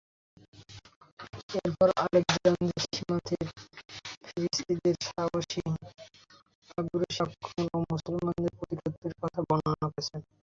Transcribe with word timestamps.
এরপর 1.57 1.89
আলেকজান্দ্রিয়া 2.03 2.79
সীমান্তে 2.87 3.37
ফিরিঙ্গীদের 4.25 4.95
আগ্রাসী 5.17 5.59
আক্রমণ 7.23 7.65
এবং 7.65 7.81
মুসলমানদের 7.91 8.53
প্রতিরোধের 8.59 9.13
কথা 9.21 9.39
বর্ণনা 9.47 9.85
করেছেন। 9.85 10.21